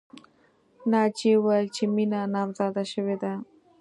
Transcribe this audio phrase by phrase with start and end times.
[0.91, 3.33] ناجیې وویل چې مینه نامزاده شوې ده